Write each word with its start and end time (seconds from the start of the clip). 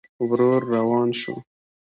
ورو 0.29 0.51
روان 0.71 1.09
شو. 1.21 1.33